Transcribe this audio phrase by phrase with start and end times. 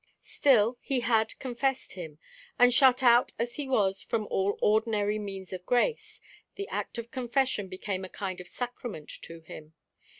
[0.23, 2.17] Still, he had confessed him.
[2.57, 6.19] And shut out as he was from all ordinary "means of grace,"
[6.55, 9.75] the act of confession became a kind of sacrament to him.